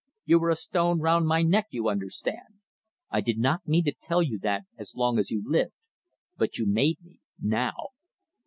You 0.25 0.39
were 0.39 0.49
a 0.49 0.55
stone 0.55 0.99
round 0.99 1.27
my 1.27 1.43
neck; 1.43 1.67
you 1.69 1.87
understand. 1.87 2.57
I 3.11 3.21
did 3.21 3.37
not 3.37 3.67
mean 3.67 3.83
to 3.83 3.91
tell 3.93 4.23
you 4.23 4.39
that 4.39 4.63
as 4.75 4.95
long 4.95 5.19
as 5.19 5.29
you 5.29 5.43
lived, 5.45 5.73
but 6.37 6.57
you 6.57 6.65
made 6.65 6.97
me 7.03 7.19
now. 7.39 7.89